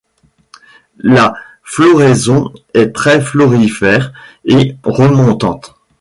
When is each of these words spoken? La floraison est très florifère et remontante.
La 1.03 1.35
floraison 1.61 2.51
est 2.73 2.91
très 2.91 3.21
florifère 3.21 4.11
et 4.45 4.75
remontante. 4.83 5.75